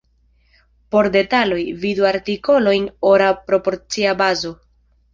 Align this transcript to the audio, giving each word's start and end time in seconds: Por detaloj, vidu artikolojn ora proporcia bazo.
Por 0.95 1.09
detaloj, 1.17 1.59
vidu 1.85 2.09
artikolojn 2.13 2.91
ora 3.13 3.31
proporcia 3.53 4.21
bazo. 4.27 4.57